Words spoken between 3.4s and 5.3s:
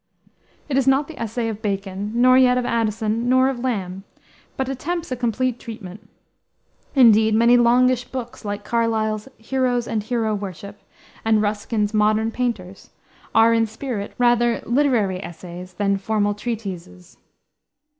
of Lamb, but attempts a